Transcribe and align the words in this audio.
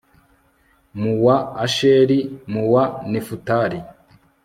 mu 1.01 1.11
wa 1.25 1.37
asheri, 1.65 2.19
mu 2.51 2.63
wa 2.73 2.83
nefutali 3.11 3.79